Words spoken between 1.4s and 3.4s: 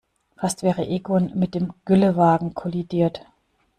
dem Güllewagen kollidiert.